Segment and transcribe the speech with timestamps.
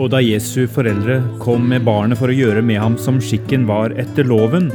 [0.00, 3.92] Og da Jesu foreldre kom med barnet for å gjøre med ham som skikken var
[4.00, 4.70] etter loven,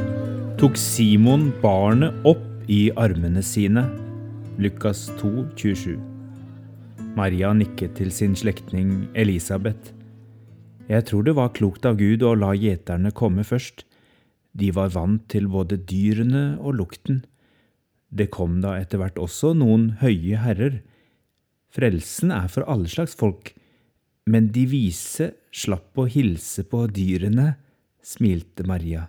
[0.61, 3.87] tok Simon barnet opp i armene sine.
[4.61, 5.95] Lukas 2, 27.
[7.17, 9.95] Maria nikket til sin slektning Elisabeth.
[10.93, 13.81] Jeg tror det var klokt av Gud å la gjeterne komme først.
[14.53, 17.23] De var vant til både dyrene og lukten.
[18.13, 20.83] Det kom da etter hvert også noen høye herrer.
[21.73, 23.55] Frelsen er for alle slags folk
[24.25, 27.55] men de vise slapp å hilse på dyrene,
[28.05, 29.07] smilte Maria.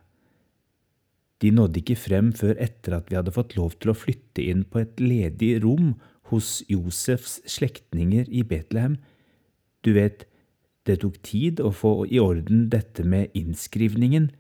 [1.41, 4.65] De nådde ikke frem før etter at vi hadde fått lov til å flytte inn
[4.65, 5.95] på et ledig rom
[6.31, 8.97] hos Josefs slektninger i Betlehem.
[9.85, 10.25] Du vet,
[10.89, 14.31] det tok tid å få i orden dette med innskrivningen.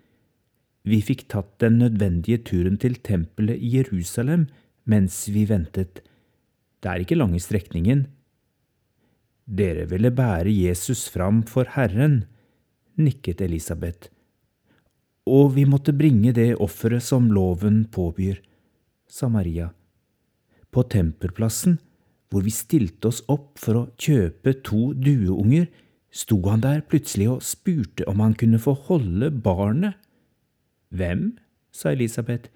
[0.86, 4.46] Vi fikk tatt den nødvendige turen til tempelet i Jerusalem
[4.86, 6.00] mens vi ventet.
[6.80, 8.06] Det er ikke lange strekningen,
[9.46, 12.24] dere ville bære Jesus fram for Herren,
[12.98, 14.10] nikket Elisabeth.
[15.26, 18.42] Og vi måtte bringe det offeret som loven påbyr,
[19.06, 19.70] sa Maria.
[20.70, 21.78] På tempelplassen,
[22.30, 25.68] hvor vi stilte oss opp for å kjøpe to dueunger,
[26.10, 29.94] sto han der plutselig og spurte om han kunne få holde barnet.
[30.90, 31.36] Hvem?
[31.70, 32.48] sa Elisabeth.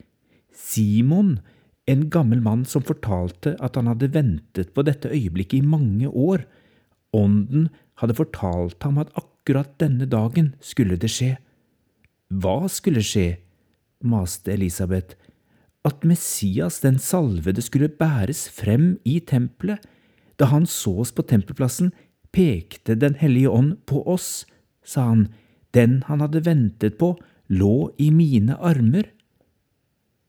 [0.51, 1.39] Simon,
[1.87, 6.47] en gammel mann som fortalte at han hadde ventet på dette øyeblikket i mange år
[7.17, 7.69] Ånden
[8.01, 11.37] hadde fortalt ham at akkurat denne dagen skulle det skje.
[12.31, 13.41] Hva skulle skje?
[14.01, 15.17] maste Elisabeth.
[15.85, 19.81] At Messias, den salvede, skulle bæres frem i tempelet.
[20.39, 21.93] Da han så oss på tempelplassen,
[22.33, 24.47] pekte Den hellige ånd på oss,
[24.85, 25.29] sa han.
[25.75, 27.17] Den han hadde ventet på,
[27.49, 29.11] lå i mine armer.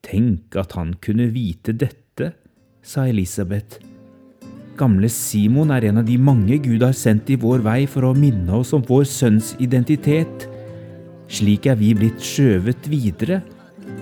[0.04, 2.34] Tenk at han kunne vite dette,
[2.82, 3.91] sa Elisabeth.
[4.80, 8.16] Gamle Simon er en av de mange Gud har sendt i vår vei for å
[8.18, 10.48] minne oss om vår sønns identitet.
[11.32, 13.42] Slik er vi blitt skjøvet videre,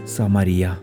[0.09, 0.77] sa Maria.